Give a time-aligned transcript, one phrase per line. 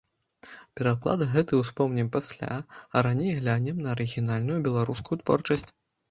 [0.79, 2.53] Пераклад гэты ўспомнім пасля,
[2.95, 5.67] а раней глянем на арыгінальную беларускую творчасць.